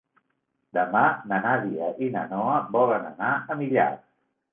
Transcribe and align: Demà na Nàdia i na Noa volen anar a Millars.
Demà 0.77 1.01
na 1.31 1.37
Nàdia 1.43 1.89
i 2.05 2.07
na 2.15 2.23
Noa 2.31 2.55
volen 2.77 3.05
anar 3.11 3.29
a 3.37 3.59
Millars. 3.61 4.09